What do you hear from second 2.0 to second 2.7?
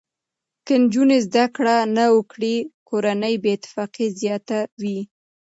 وکړي،